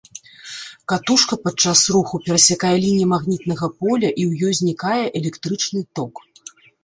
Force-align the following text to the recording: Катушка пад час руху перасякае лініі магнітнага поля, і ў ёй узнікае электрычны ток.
Катушка 0.91 1.37
пад 1.43 1.55
час 1.65 1.79
руху 1.95 2.15
перасякае 2.25 2.71
лініі 2.85 3.09
магнітнага 3.13 3.67
поля, 3.79 4.09
і 4.23 4.25
ў 4.29 4.49
ёй 4.49 4.57
узнікае 4.57 5.05
электрычны 5.23 5.81
ток. 6.01 6.13